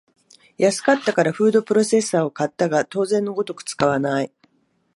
[0.57, 4.33] 安かったからフードプロセッサーを買ったが当然のごとく使わない